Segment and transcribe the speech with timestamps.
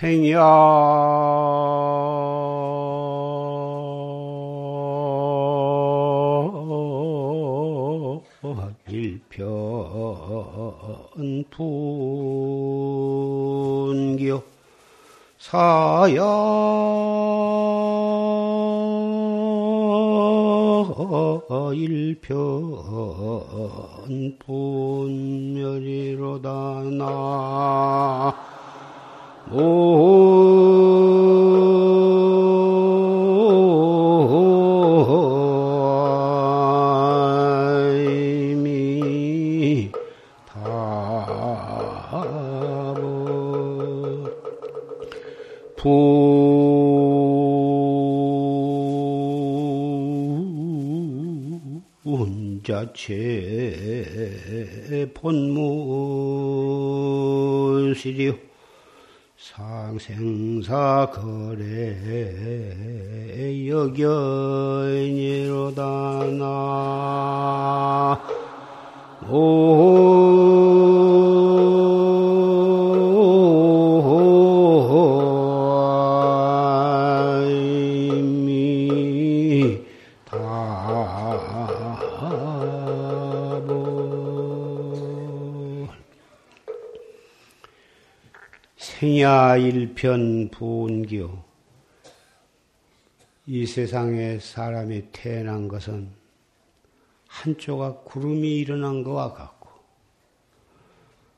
[0.00, 0.40] 생야
[8.88, 9.50] 일편
[14.00, 14.42] 분교
[15.38, 16.24] 사야
[21.74, 22.38] 일편
[24.38, 24.59] 분
[52.80, 54.06] 자체
[55.12, 55.70] 본무시리요?
[59.36, 61.58] 상생사 거래
[63.68, 64.62] 여견이로다
[66.38, 68.18] 나.
[69.32, 69.80] 이
[89.00, 91.42] 생야 일편 분교
[93.46, 96.10] 이 세상에 사람이 태어난 것은
[97.26, 99.70] 한조각 구름이 일어난 것과 같고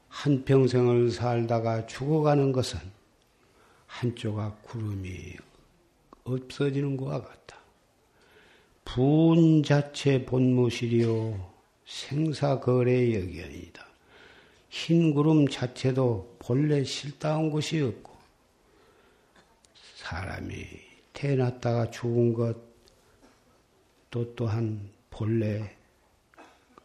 [0.09, 2.81] 한 평생을 살다가 죽어가는 것은
[3.87, 5.37] 한조각 구름이
[6.25, 7.59] 없어지는 것과 같다.
[8.85, 11.53] 분 자체 본무실이요
[11.87, 13.92] 생사거래 여견이다.
[14.73, 18.11] 흰 구름 자체도 본래 실다운 것이 없고
[19.97, 20.65] 사람이
[21.13, 22.73] 태어났다가 죽은 것
[24.13, 25.75] 또 또한 본래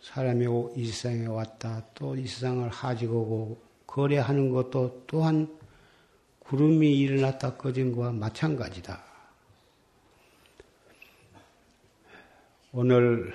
[0.02, 0.46] 사람이
[0.78, 5.54] 이 세상에 왔다 또 이 세상을 하지고 거래하는 것도 또한
[6.40, 9.04] 구름이 일어났다 꺼진 것과 마찬가지다.
[12.72, 13.34] 오늘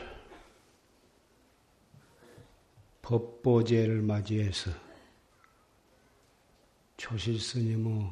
[3.13, 4.71] 법보제를 맞이해서
[6.97, 8.11] 조실 스님의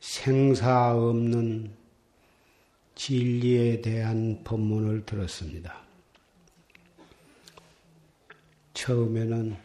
[0.00, 1.72] 생사 없는
[2.96, 5.80] 진리에 대한 법문을 들었습니다.
[8.74, 9.56] 처음에는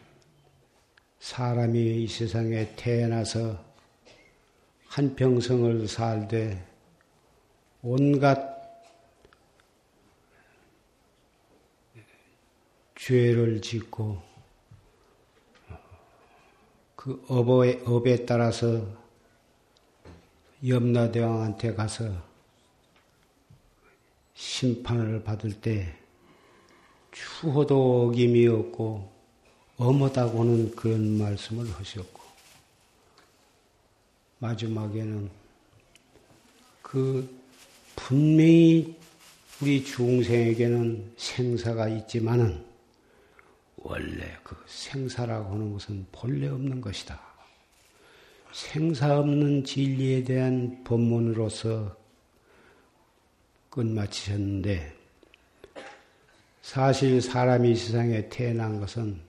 [1.18, 3.64] 사람이 이 세상에 태어나서
[4.86, 6.64] 한평생을 살되
[7.82, 8.53] 온갖
[13.06, 14.18] 죄를 짓고
[16.96, 18.86] 그 업에, 업에 따라서
[20.66, 22.10] 염라대왕한테 가서
[24.32, 25.94] 심판을 받을 때
[27.12, 29.12] 추호도 어김이 없고
[29.76, 32.22] 엄하다고는 그런 말씀을 하셨고
[34.38, 35.28] 마지막에는
[36.80, 37.28] 그
[37.96, 38.96] 분명히
[39.60, 42.73] 우리 중생에게는 생사가 있지만은
[43.84, 47.20] 원래 그 생사라고 하는 것은 본래 없는 것이다.
[48.50, 51.94] 생사 없는 진리에 대한 법문으로서
[53.68, 54.94] 끝마치셨는데
[56.62, 59.20] 사실 사람이 세상에 태어난 것은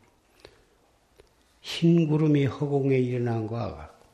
[1.60, 4.06] 흰 구름이 허공에 일어난 것과 같고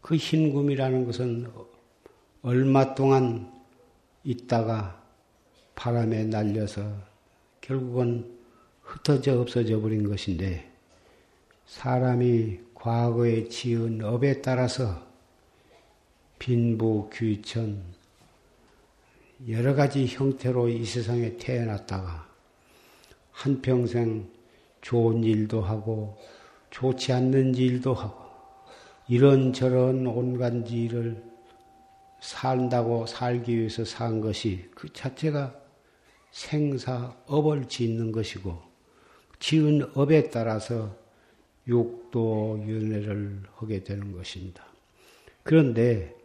[0.00, 1.52] 그 흰 구름이라는 것은
[2.42, 3.52] 얼마 동안
[4.24, 5.00] 있다가
[5.76, 6.90] 바람에 날려서
[7.60, 8.33] 결국은
[8.84, 10.70] 흩어져 없어져 버린 것인데
[11.66, 15.02] 사람이 과거에 지은 업에 따라서
[16.38, 17.82] 빈부, 귀천,
[19.48, 22.28] 여러 가지 형태로 이 세상에 태어났다가
[23.30, 24.30] 한 평생
[24.80, 26.18] 좋은 일도 하고
[26.70, 28.22] 좋지 않는 일도 하고
[29.08, 31.22] 이런저런 온갖 일을
[32.20, 35.54] 산다고 살기 위해서 산 것이 그 자체가
[36.30, 38.63] 생사, 업을 짓는 것이고
[39.44, 40.96] 지은 업에 따라서
[41.68, 44.64] 육도 윤회를 하게 되는 것입니다.
[45.42, 46.16] 그런데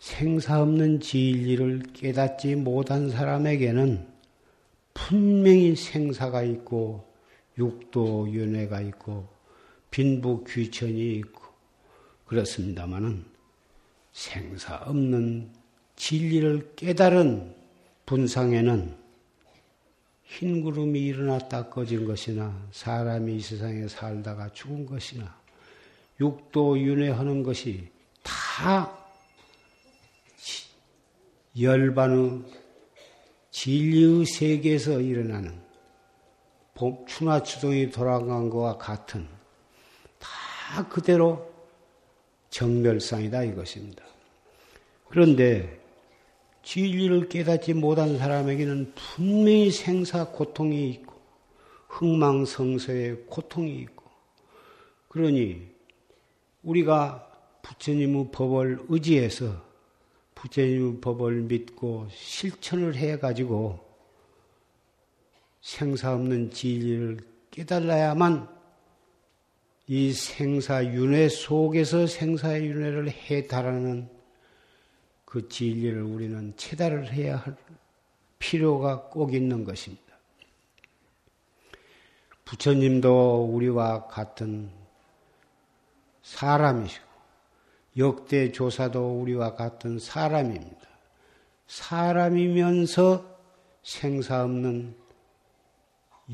[0.00, 4.04] 생사 없는 진리를 깨닫지 못한 사람에게는
[4.94, 7.06] 분명히 생사가 있고
[7.56, 9.28] 육도 윤회가 있고
[9.92, 11.40] 빈부 귀천이 있고
[12.26, 13.24] 그렇습니다마는
[14.12, 15.52] 생사 없는
[15.94, 17.54] 진리를 깨달은
[18.06, 19.03] 분상에는
[20.38, 25.32] 흰 구름이 일어났다 꺼진 것이나 사람이 이 세상에 살다가 죽은 것이나
[26.20, 27.88] 육도 윤회하는 것이
[28.24, 28.98] 다
[31.60, 32.42] 열반의
[33.52, 35.62] 진리의 세계에서 일어나는
[36.74, 39.28] 봄, 추나 추동이 돌아간 것과 같은
[40.18, 41.48] 다 그대로
[42.50, 44.04] 정멸상이다 이것입니다.
[45.08, 45.83] 그런데
[46.64, 51.14] 진리를 깨닫지 못한 사람에게는 분명히 생사 고통이 있고
[51.88, 54.04] 흥망성쇠의 고통이 있고.
[55.08, 55.68] 그러니
[56.62, 57.30] 우리가
[57.62, 59.62] 부처님의 법을 의지해서
[60.34, 63.78] 부처님의 법을 믿고 실천을 해가지고
[65.60, 67.18] 생사 없는 진리를
[67.50, 68.48] 깨달아야만
[69.86, 74.08] 이 생사 윤회 속에서 생사윤회를 해달하는
[75.34, 77.56] 그 진리를 우리는 체달을 해야 할
[78.38, 80.04] 필요가 꼭 있는 것입니다.
[82.44, 84.70] 부처님도 우리와 같은
[86.22, 87.04] 사람이시고
[87.98, 90.86] 역대 조사도 우리와 같은 사람입니다.
[91.66, 93.36] 사람이면서
[93.82, 94.94] 생사 없는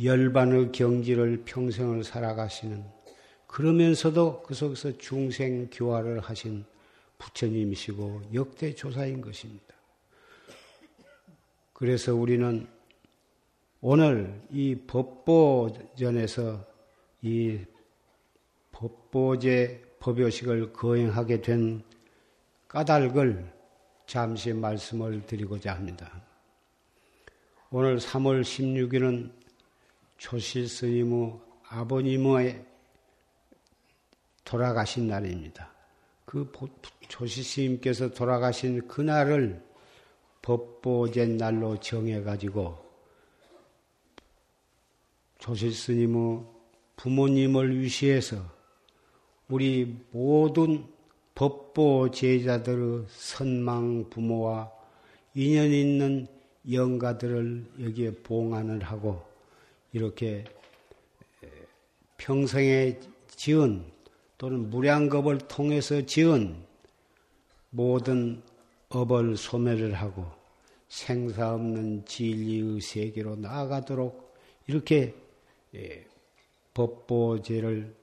[0.04, 2.84] 열반의 경지를 평생을 살아가시는
[3.46, 6.66] 그러면서도 그 속에서 중생 교화를 하신
[7.20, 9.74] 부처님이시고 역대 조사인 것입니다.
[11.72, 12.66] 그래서 우리는
[13.80, 16.66] 오늘 이 법보전에서
[17.22, 17.58] 이
[18.72, 21.82] 법보제 법요식을 거행하게 된
[22.68, 23.52] 까닭을
[24.06, 26.22] 잠시 말씀을 드리고자 합니다.
[27.70, 29.32] 오늘 3월 16일은
[30.18, 31.38] 조실 스님의
[31.68, 32.64] 아버님의
[34.44, 35.79] 돌아가신 날입니다.
[36.30, 36.48] 그
[37.08, 39.60] 조실 스님께서 돌아가신 그날을
[40.42, 42.78] 법보제 날로 정해가지고
[45.40, 46.44] 조실 스님의
[46.94, 48.44] 부모님을 위시해서
[49.48, 50.86] 우리 모든
[51.34, 54.70] 법보 제자들의 선망 부모와
[55.34, 56.28] 인연 있는
[56.70, 59.20] 영가들을 여기에 봉안을 하고
[59.92, 60.44] 이렇게
[62.18, 63.00] 평생에
[63.30, 63.98] 지은
[64.40, 66.56] 또는 무량겁을 통해서 지은
[67.68, 68.42] 모든
[68.88, 70.24] 업을 소멸을 하고
[70.88, 74.34] 생사 없는 진리의 세계로 나아가도록
[74.66, 75.14] 이렇게
[76.72, 77.94] 법보제를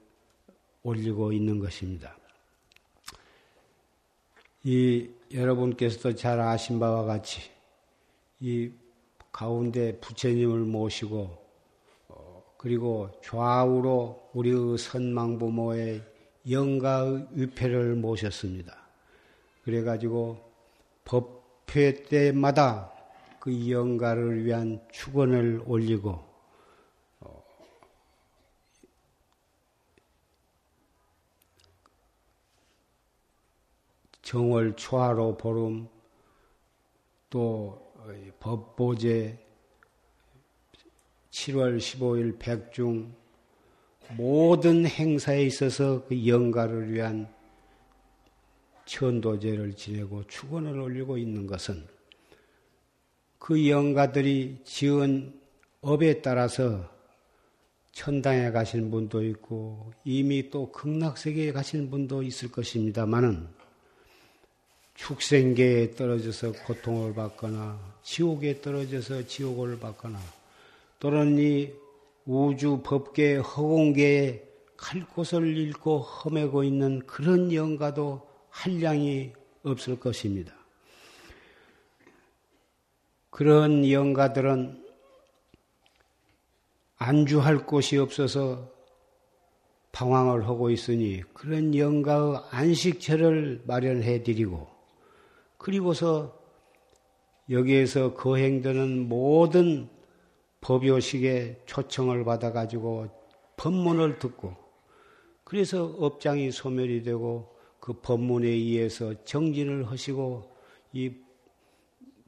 [0.84, 2.16] 올리고 있는 것입니다.
[4.62, 7.50] 이 여러분께서도 잘 아신 바와 같이
[8.38, 8.70] 이
[9.32, 11.36] 가운데 부처님을 모시고
[12.06, 16.17] 어, 그리고 좌우로 우리의 선망부모의
[16.50, 18.76] 영가의 위패를 모셨습니다.
[19.64, 20.38] 그래가지고
[21.04, 22.92] 법회 때마다
[23.40, 26.28] 그 영가를 위한 축원을 올리고
[34.28, 35.88] 정월 초하로 보름
[37.30, 37.94] 또
[38.40, 39.38] 법보제
[41.30, 43.14] 7월 15일 백중
[44.16, 47.28] 모든 행사에 있어서 그 영가를 위한
[48.86, 51.86] 천도제를 지내고 축원을 올리고 있는 것은
[53.38, 55.38] 그 영가들이 지은
[55.82, 56.90] 업에 따라서
[57.92, 63.48] 천당에 가신 분도 있고 이미 또 극락세계에 가신 분도 있을 것입니다만은
[64.94, 70.18] 축생계에 떨어져서 고통을 받거나 지옥에 떨어져서 지옥을 받거나
[70.98, 71.70] 또는 이
[72.30, 78.20] 우주 법계 허공계에 갈 곳을 잃고 험해고 있는 그런 영가도
[78.50, 79.32] 한량이
[79.62, 80.54] 없을 것입니다.
[83.30, 84.84] 그런 영가들은
[86.98, 88.70] 안주할 곳이 없어서
[89.92, 94.68] 방황을 하고 있으니 그런 영가의 안식처를 마련해 드리고
[95.56, 96.38] 그리고서
[97.48, 99.88] 여기에서 거행되는 모든
[100.68, 103.08] 법요식에 초청을 받아가지고
[103.56, 104.54] 법문을 듣고
[105.42, 110.42] 그래서 업장이 소멸이 되고 그 법문에 의해서 정진을 하시고
[110.92, 111.14] 이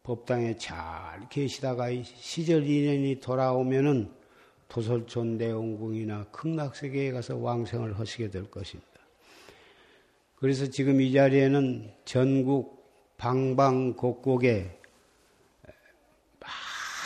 [0.03, 4.11] 법당에 잘 계시다가 시절 인연이 돌아오면은
[4.69, 8.89] 도설촌 내원궁이나 극락세계에 가서 왕생을 하시게 될 것입니다.
[10.37, 14.81] 그래서 지금 이 자리에는 전국 방방곡곡에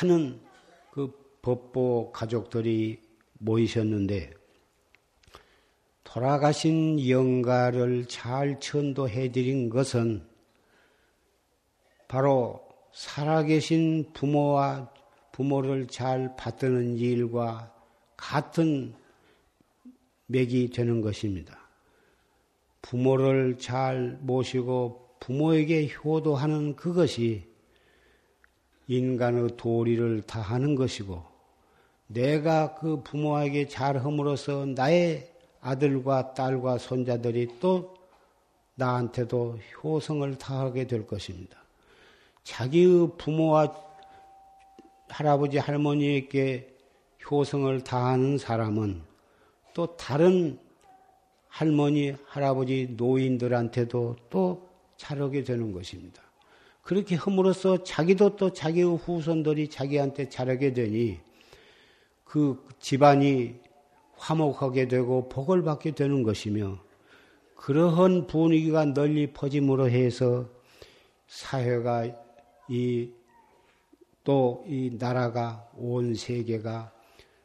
[0.00, 0.43] 많은 그
[1.44, 3.02] 법보 가족들이
[3.34, 4.32] 모이셨는데
[6.02, 10.26] 돌아가신 영가를 잘 천도해 드린 것은
[12.08, 14.90] 바로 살아계신 부모와
[15.32, 17.74] 부모를 잘 받드는 일과
[18.16, 18.94] 같은
[20.26, 21.58] 맥이 되는 것입니다.
[22.80, 27.46] 부모를 잘 모시고 부모에게 효도하는 그것이
[28.86, 31.33] 인간의 도리를 다하는 것이고
[32.06, 35.30] 내가 그 부모에게 잘함으로써 나의
[35.60, 37.94] 아들과 딸과 손자들이 또
[38.74, 41.58] 나한테도 효성을 다하게 될 것입니다.
[42.42, 43.74] 자기의 부모와
[45.08, 46.74] 할아버지 할머니에게
[47.30, 49.02] 효성을 다하는 사람은
[49.72, 50.58] 또 다른
[51.48, 56.20] 할머니, 할아버지, 노인들한테도 또 잘하게 되는 것입니다.
[56.82, 61.20] 그렇게 함으로써 자기도 또 자기의 후손들이 자기한테 잘하게 되니
[62.34, 63.54] 그 집안이
[64.16, 66.78] 화목하게 되고 복을 받게 되는 것이며
[67.54, 70.48] 그러한 분위기가 널리 퍼짐으로 해서
[71.28, 72.06] 사회가
[72.68, 73.10] 이
[74.24, 76.90] 또 이 나라가 온 세계가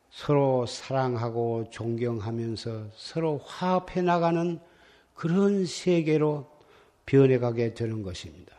[0.09, 4.59] 서로 사랑하고 존경하면서 서로 화합해 나가는
[5.13, 6.49] 그런 세계로
[7.05, 8.55] 변해가게 되는 것입니다.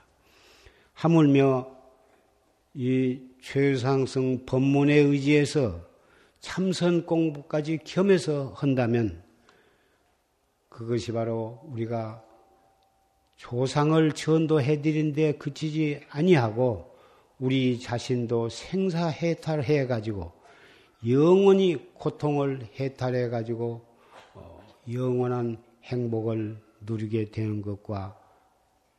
[0.92, 1.66] 하물며
[2.74, 5.89] 이 최상승 법문에 의지해서
[6.40, 9.22] 참선 공부까지 겸해서 한다면
[10.68, 12.24] 그것이 바로 우리가
[13.36, 16.94] 조상을 전도해 드린데 그치지 아니하고
[17.38, 20.32] 우리 자신도 생사 해탈해 가지고
[21.06, 23.86] 영원히 고통을 해탈해 가지고
[24.34, 28.18] 어, 영원한 행복을 누리게 되는 것과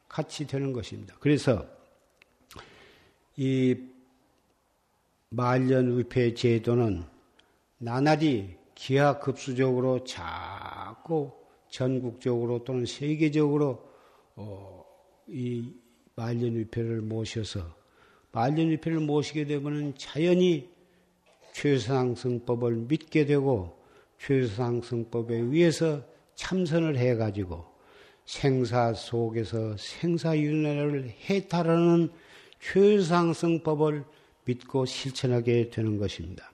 [0.08, 1.16] 같이 되는 것입니다.
[1.20, 1.66] 그래서
[3.38, 3.76] 이
[5.30, 7.04] 말년의폐 제도는
[7.84, 11.32] 나날이 기하급수적으로 자꾸
[11.68, 13.84] 전국적으로 또는 세계적으로
[14.36, 14.86] 어,
[15.28, 15.74] 이
[16.16, 17.76] 말년위패를 모셔서
[18.34, 20.70] 말년위패를 모시게 되면 자연히
[21.54, 23.76] 최상승법을 믿게 되고
[24.20, 26.04] 최상승법에 의해서
[26.36, 27.66] 참선을 해가지고
[28.26, 32.12] 생사 속에서 생사윤회를 해탈하는
[32.60, 34.04] 최상승법을
[34.46, 36.51] 믿고 실천하게 되는 것입니다.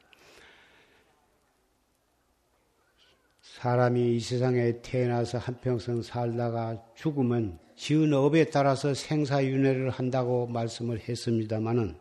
[3.58, 11.98] 사람이 이 세상에 태어나서 한평생 살다가 죽으면 지은 업에 따라서 생사윤회를 한다고 말씀을 했습니다마는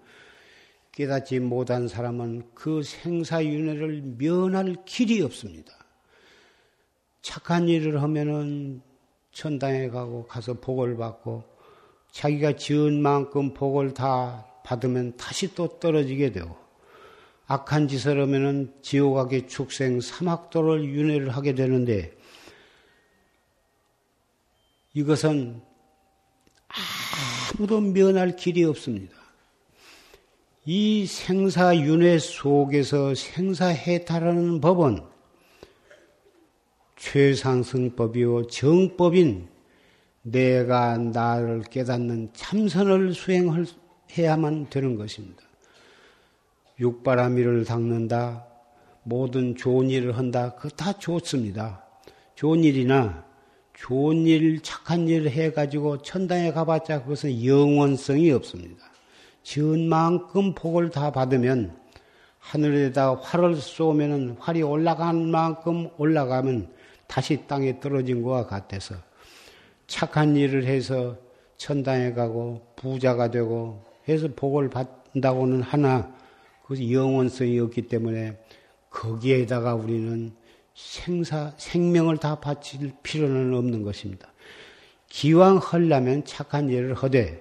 [0.93, 5.73] 깨닫지 못한 사람은 그 생사윤회를 면할 길이 없습니다.
[7.23, 8.83] 착한 일을 하면은
[9.33, 11.43] 천당에 가고 가서 복을 받고
[12.11, 16.66] 자기가 지은 만큼 복을 다 받으면 다시 또 떨어지게 되고
[17.47, 22.17] 악한 짓을 하면은 지옥하게 축생 사막도를 윤회를 하게 되는데
[24.95, 25.61] 이것은
[27.55, 29.15] 아무도 면할 길이 없습니다.
[30.65, 35.01] 이 생사윤회 속에서 생사해탈하는 법은
[36.97, 39.49] 최상승법이요 정법인
[40.23, 45.46] 내가 나를 깨닫는 참선을 수행해야만 되는 것입니다.
[46.79, 48.45] 육바라미를 닦는다.
[49.03, 50.55] 모든 좋은 일을 한다.
[50.55, 51.85] 그거 다 좋습니다.
[52.35, 53.25] 좋은 일이나
[53.75, 58.85] 좋은 일, 착한 일을 해가지고 천당에 가봤자 그것은 영원성이 없습니다.
[59.43, 61.77] 지은 만큼 복을 다 받으면
[62.39, 66.73] 하늘에다 활을 쏘면은 활이 올라간 만큼 올라가면
[67.07, 68.95] 다시 땅에 떨어진 것과 같아서
[69.87, 71.17] 착한 일을 해서
[71.57, 76.15] 천당에 가고 부자가 되고 해서 복을 받는다고는 하나
[76.67, 78.37] 그것이 영원성이 없기 때문에
[78.91, 80.33] 거기에다가 우리는
[80.75, 84.33] 생사, 생명을 다 바칠 필요는 없는 것입니다.
[85.09, 87.41] 기왕 하려면 착한 일을 하되,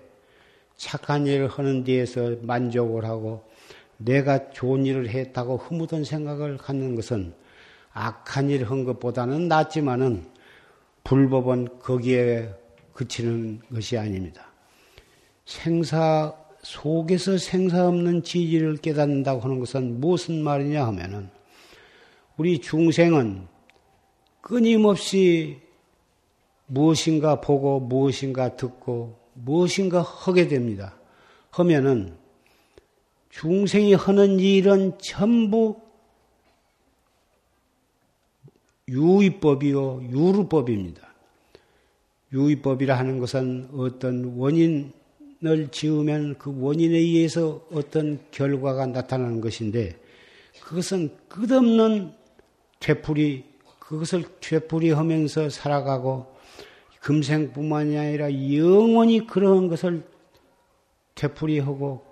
[0.77, 3.43] 착한 일을 하는 데에서 만족을 하고,
[3.97, 7.33] 내가 좋은 일을 했다고 흐뭇한 생각을 갖는 것은
[7.93, 10.29] 악한 일을 한 것보다는 낫지만은
[11.03, 12.53] 불법은 거기에
[12.93, 14.51] 그치는 것이 아닙니다.
[15.45, 21.29] 생사 속에서 생사 없는 지지를 깨닫는다고 하는 것은 무슨 말이냐 하면은
[22.37, 23.47] 우리 중생은
[24.41, 25.61] 끊임없이
[26.65, 30.97] 무엇인가 보고 무엇인가 듣고 무엇인가 하게 됩니다.
[31.51, 32.17] 하면은
[33.29, 35.79] 중생이 하는 일은 전부
[38.87, 41.13] 유의법이요 유루법입니다.
[42.33, 44.93] 유의법이라 하는 것은 어떤 원인
[45.47, 49.97] 을 지으면 그 원인에 의해서 어떤 결과가 나타나는 것인데
[50.61, 52.13] 그것은 끝없는
[52.79, 53.43] 되풀이
[53.79, 56.35] 그것을 되풀이하면서 살아가고
[57.01, 60.03] 금생뿐만이 아니라 영원히 그런 것을
[61.13, 62.03] 되풀이하고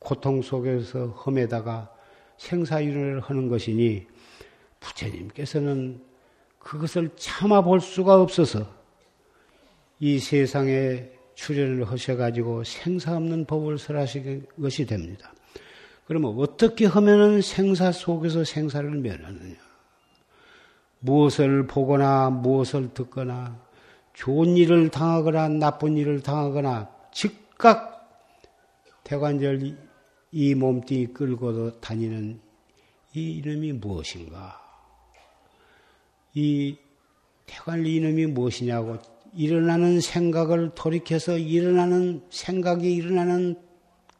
[0.00, 1.94] 고통 속에서 험에다가
[2.38, 4.06] 생사윤회를 하는 것이니
[4.80, 6.02] 부처님께서는
[6.58, 8.66] 그것을 참아볼 수가 없어서
[10.00, 15.32] 이 세상에 출연을 하셔가지고 생사 없는 법을 설하신 것이 됩니다.
[16.06, 19.56] 그러면 어떻게 하면은 생사 속에서 생사를 면하느냐?
[20.98, 23.58] 무엇을 보거나 무엇을 듣거나
[24.12, 27.88] 좋은 일을 당하거나 나쁜 일을 당하거나 즉각
[29.04, 29.78] 대관절
[30.32, 32.38] 이 몸뚱이 끌고 다니는
[33.14, 34.60] 이 이름이 무엇인가?
[36.34, 36.76] 이
[37.46, 38.98] 태관리 이름이 무엇이냐고
[39.34, 43.56] 일어나는 생각을 돌이켜서 일어나는 생각이 일어나는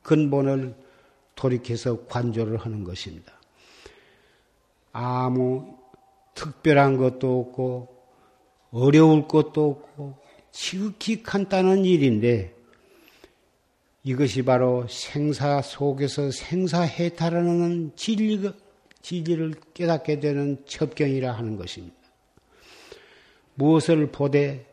[0.02, 0.74] 근본을
[1.34, 3.32] 돌이켜서 관조를 하는 것입니다.
[4.92, 5.76] 아무
[6.34, 8.00] 특별한 것도 없고
[8.70, 10.18] 어려울 것도 없고
[10.52, 12.54] 지극히 간단한 일인데
[14.02, 18.50] 이것이 바로 생사 속에서 생사해탈하는 진리,
[19.02, 21.96] 진리를 깨닫게 되는 첩경이라 하는 것입니다.
[23.54, 24.69] 무엇을 보되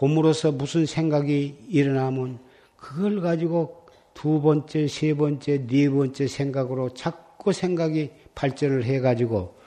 [0.00, 2.38] 봄으로서 무슨 생각이 일어나면
[2.78, 9.58] 그걸 가지고 두 번째, 세 번째, 네 번째 생각으로 자꾸 생각이 발전을 해가지고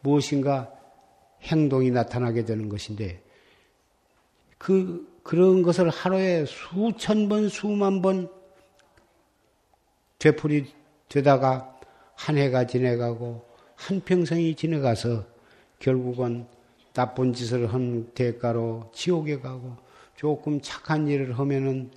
[0.00, 0.72] 무엇인가
[1.42, 3.22] 행동이 나타나게 되는 것인데
[4.56, 8.30] 그 그런 것을 하루에 수천 번, 수만 번
[10.18, 10.72] 되풀이
[11.10, 11.78] 되다가
[12.14, 13.44] 한 해가 지내가고
[13.74, 15.26] 한 평생이 지나가서
[15.78, 16.46] 결국은
[16.92, 19.76] 나쁜 짓을 한 대가로 지옥에 가고
[20.16, 21.90] 조금 착한 일을 하면은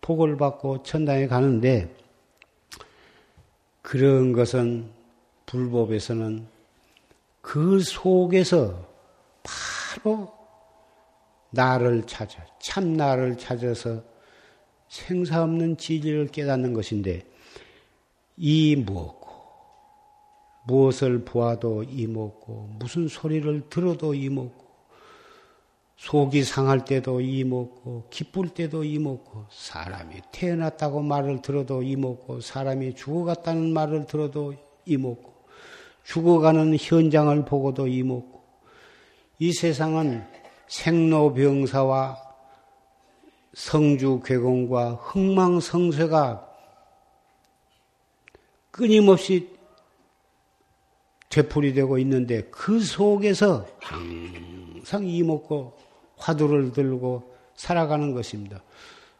[0.00, 1.94] 복을 받고 천당에 가는데
[3.82, 4.90] 그런 것은
[5.46, 6.46] 불법에서는
[7.40, 8.88] 그 속에서
[9.42, 10.32] 바로
[11.50, 14.02] 나를 찾아, 참 나를 찾아서
[14.88, 17.22] 생사 없는 진리를 깨닫는 것인데,
[18.36, 19.21] 이 무엇고,
[20.64, 24.62] 무엇을 보아도 이먹고, 무슨 소리를 들어도 이먹고,
[25.96, 34.06] 속이 상할 때도 이먹고, 기쁠 때도 이먹고, 사람이 태어났다고 말을 들어도 이먹고, 사람이 죽어갔다는 말을
[34.06, 35.32] 들어도 이먹고,
[36.04, 38.42] 죽어가는 현장을 보고도 이먹고,
[39.38, 40.24] 이 세상은
[40.68, 42.16] 생로병사와
[43.54, 46.48] 성주괴공과 흥망성쇠가
[48.70, 49.51] 끊임없이
[51.32, 55.72] 되풀이 되고 있는데 그 속에서 항상 이먹고
[56.18, 57.22] 화두를 들고
[57.56, 58.62] 살아가는 것입니다.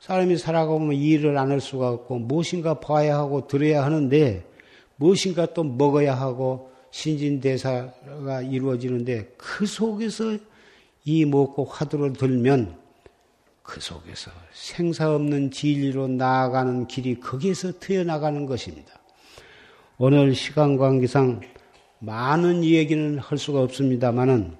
[0.00, 4.44] 사람이 살아가면 일을 안 할 수가 없고 무엇인가 봐야 하고 들어야 하는데
[4.96, 10.36] 무엇인가 또 먹어야 하고 신진대사가 이루어지는데 그 속에서
[11.04, 12.76] 이 먹고 화두를 들면
[13.62, 18.92] 그 속에서 생사 없는 진리로 나아가는 길이 거기에서 트여나가는 것입니다.
[19.96, 21.40] 오늘 시간 관계상
[22.02, 24.56] 많은 얘기는 할 수가 없습니다만은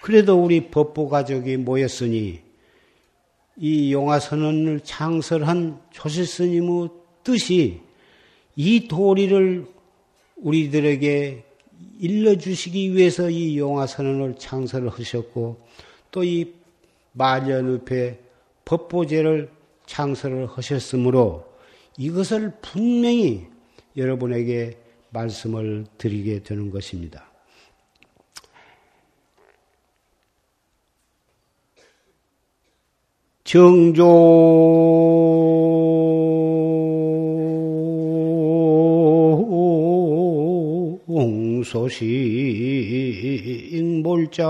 [0.00, 2.40] 그래도 우리 법보 가족이 모였으니
[3.56, 6.88] 이 용화선언을 창설한 조실스님의
[7.22, 7.80] 뜻이
[8.56, 9.66] 이 도리를
[10.36, 11.44] 우리들에게
[12.00, 15.60] 일러주시기 위해서 이 용화선언을 창설을 하셨고
[16.10, 16.58] 또 이
[17.12, 18.20] 말년읍에
[18.64, 19.50] 법보제를
[19.86, 21.44] 창설을 하셨으므로
[21.96, 23.46] 이것을 분명히
[23.96, 24.78] 여러분에게
[25.10, 27.24] 말씀을 드리게 되는 것입니다.
[33.44, 34.58] 정조
[41.68, 42.38] 소식
[44.02, 44.48] 몰자며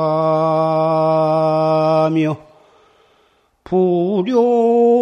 [3.65, 4.98] 불효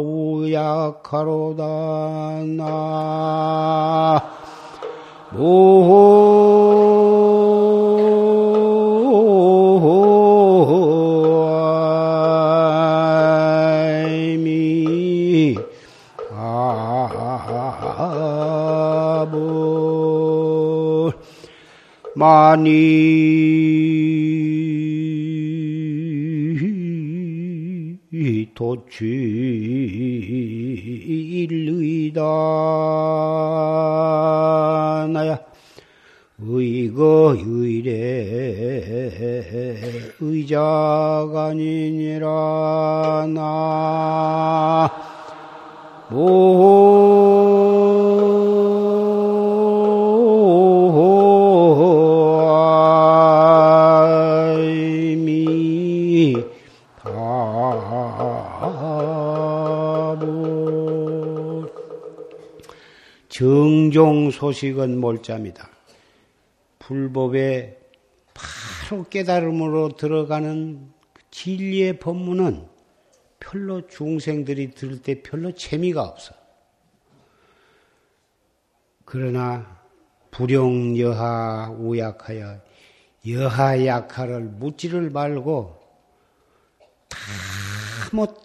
[0.00, 1.64] 우약하로다
[2.56, 2.94] 나
[22.24, 23.24] 많이
[28.54, 29.00] 도취일의다.
[35.12, 35.40] 나야
[36.38, 37.92] 의거 의례
[40.20, 43.26] 의자가 아니니라.
[43.28, 44.90] 나
[63.34, 65.68] 정종 소식은 몰자입니다.
[66.78, 67.76] 불법에
[68.32, 72.68] 바로 깨달음으로 들어가는 그 진리의 법문은
[73.40, 76.32] 별로 중생들이 들을 때 별로 재미가 없어.
[79.04, 79.80] 그러나
[80.30, 82.60] 불용 여하 우약하여
[83.30, 85.80] 여하 약하를 묻지를 말고
[88.12, 88.40] 다못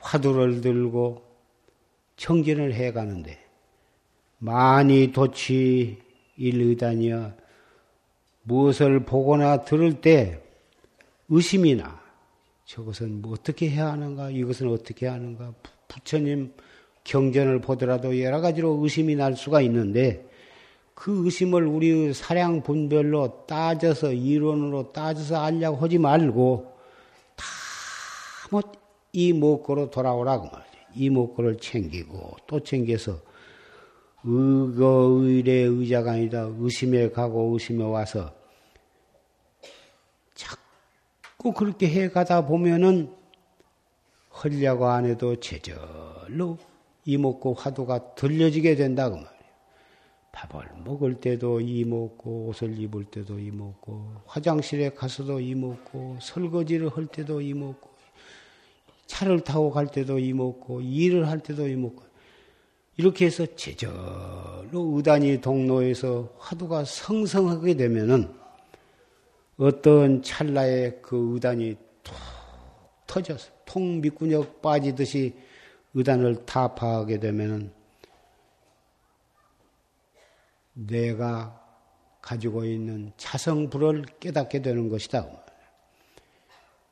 [0.00, 1.23] 화두를 들고
[2.24, 3.38] 청진을 해 가는데
[4.38, 5.98] 많이 도치
[6.38, 7.32] 일의단이여
[8.44, 10.40] 무엇을 보거나 들을 때
[11.28, 12.00] 의심이 나.
[12.64, 14.30] 저것은 뭐 어떻게 해야 하는가?
[14.30, 15.52] 이것은 어떻게 하는가?
[15.88, 16.54] 부처님
[17.04, 20.26] 경전을 보더라도 여러 가지로 의심이 날 수가 있는데
[20.94, 26.72] 그 의심을 우리 사량 분별로 따져서 이론으로 따져서 알려고 하지 말고
[28.48, 28.62] 다뭐
[29.12, 30.73] 이목구로 돌아오라고 말이죠.
[30.94, 33.20] 이목구를 챙기고 또 챙겨서
[34.24, 38.32] 의거 의례 의자가 아니다 의심에 가고 의심에 와서
[40.34, 43.14] 자꾸 그렇게 해 가다 보면은
[44.42, 46.58] 헐려고 안 해도 제절로
[47.04, 49.34] 이목구 화두가 들려지게 된다고 말이에요.
[50.32, 57.93] 밥을 먹을 때도 이먹고 옷을 입을 때도 이먹고 화장실에 가서도 이먹고 설거지를 할 때도 이먹고
[59.06, 62.02] 차를 타고 갈 때도 이먹고 일을 할 때도 이먹고
[62.96, 68.32] 이렇게 해서 제절로 의단이 동로에서 화두가 성성하게 되면은
[69.56, 72.14] 어떤 찰나에 그 의단이 툭
[73.06, 75.34] 터져서 통 밑구녕 빠지듯이
[75.94, 77.72] 의단을 타파하게 되면은
[80.74, 81.60] 내가
[82.20, 85.28] 가지고 있는 차성불을 깨닫게 되는 것이다.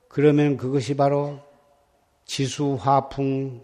[0.08, 1.40] 그러면 그것이 바로
[2.24, 3.62] 지수 화풍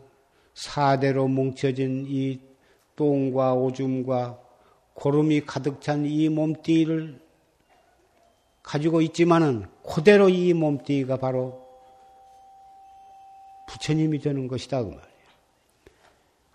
[0.54, 2.40] 사대로 뭉쳐진 이
[2.96, 4.38] 똥과 오줌과
[4.94, 7.20] 고름이 가득 찬 이 몸띠를
[8.62, 11.66] 가지고 있지만은 그대로 이 몸띠가 바로
[13.68, 15.08] 부처님이 되는 것이다 그 말이에요.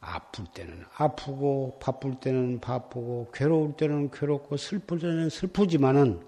[0.01, 6.21] 아플 때는 아프고 바쁠 때는 바쁘고 괴로울 때는 괴롭고 슬플 때는 슬프지만은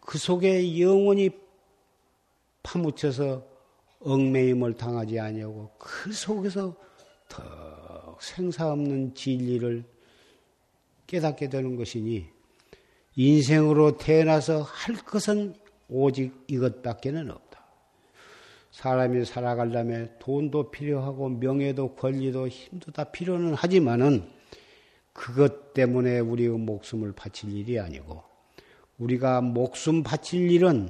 [0.00, 1.30] 그 속에 영원히
[2.62, 3.51] 파묻혀서
[4.04, 6.76] 얽매임을 당하지 아니하고 그 속에서
[7.28, 9.84] 더 생사 없는 진리를
[11.06, 12.26] 깨닫게 되는 것이니
[13.16, 15.54] 인생으로 태어나서 할 것은
[15.88, 17.52] 오직 이것밖에는 없다.
[18.70, 24.26] 사람이 살아가려면 돈도 필요하고 명예도 권리도 힘도 다 필요는 하지만은
[25.12, 28.22] 그것 때문에 우리의 목숨을 바칠 일이 아니고
[28.98, 30.88] 우리가 목숨 바칠 일은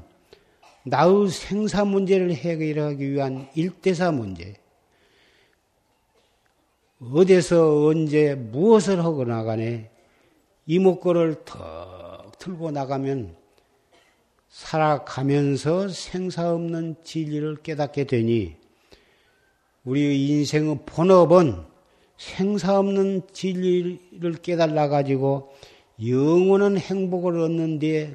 [0.85, 4.55] 나의 생사 문제를 해결하기 위한 일대사 문제.
[7.01, 9.90] 어디서 언제 무엇을 하고 나가네
[10.66, 13.35] 이목구를 턱 틀고 나가면
[14.49, 18.55] 살아가면서 생사 없는 진리를 깨닫게 되니
[19.85, 21.62] 우리 인생의 본업은
[22.16, 25.53] 생사 없는 진리를 깨달아 가지고
[26.07, 28.14] 영원한 행복을 얻는 데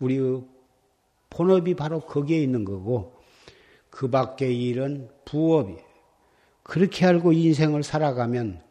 [0.00, 0.42] 우리의
[1.30, 3.16] 본업이 바로 거기에 있는 거고
[3.90, 5.80] 그 밖의 일은 부업이에요.
[6.62, 8.62] 그렇게 알고 인생을 살아가면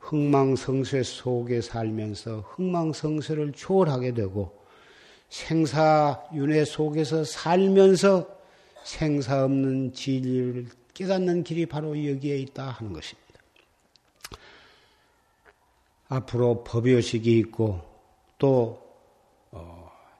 [0.00, 4.64] 흥망성쇠 속에 살면서 흥망성쇠를 초월하게 되고
[5.30, 8.28] 생사윤회 속에서 살면서
[8.84, 13.24] 생사 없는 진리를 깨닫는 길이 바로 여기에 있다 하는 것입니다.
[16.08, 17.80] 앞으로 법요식이 있고
[18.38, 18.83] 또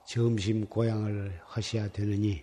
[0.07, 2.43] 점심 고향을 하셔야 되느니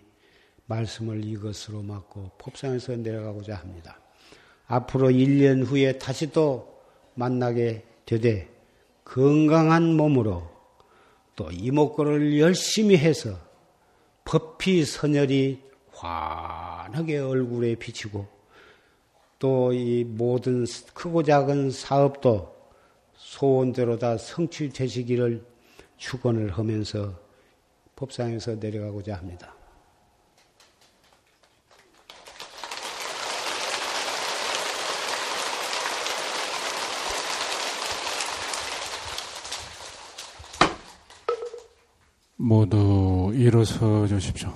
[0.66, 4.00] 말씀을 이것으로 맞고 법상에서 내려가고자 합니다.
[4.68, 6.82] 앞으로 1년 후에 다시 또
[7.14, 8.50] 만나게 되되
[9.04, 10.50] 건강한 몸으로
[11.36, 13.38] 또 이목구를 열심히 해서
[14.24, 18.28] 법피 선열이 환하게 얼굴에 비치고
[19.40, 22.56] 또 이 모든 크고 작은 사업도
[23.16, 25.44] 소원대로 다 성취되시기를
[25.98, 27.16] 축원을 하면서
[28.02, 29.54] 법상에서 내려가고자 합니다.
[42.38, 44.52] 모두 일어서 주십시오.